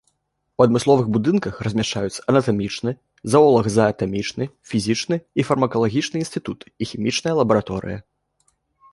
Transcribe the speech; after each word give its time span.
У 0.59 0.63
адмысловых 0.67 1.07
будынках 1.15 1.57
размяшчаюцца 1.65 2.23
анатамічны, 2.31 2.93
заолага-заатамічны, 3.33 4.47
фізічны 4.69 5.15
і 5.39 5.45
фармакалагічны 5.49 6.15
інстытуты 6.23 6.65
і 6.81 6.89
хімічная 6.93 7.35
лабараторыя. 7.41 7.99